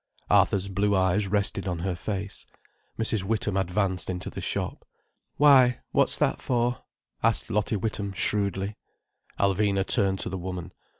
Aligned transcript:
Arthur's 0.31 0.67
blue 0.67 0.95
eyes 0.95 1.27
rested 1.27 1.67
on 1.67 1.77
her 1.77 1.93
face. 1.95 2.47
Mrs. 2.97 3.21
Witham 3.21 3.55
advanced 3.55 4.09
into 4.09 4.31
the 4.31 4.41
shop. 4.41 4.83
"Why? 5.37 5.81
What's 5.91 6.17
that 6.17 6.41
for?" 6.41 6.81
asked 7.21 7.51
Lottie 7.51 7.75
Witham 7.75 8.11
shrewdly. 8.11 8.77
Alvina 9.39 9.85
turned 9.85 10.17
to 10.21 10.29
the 10.29 10.39
woman. 10.39 10.73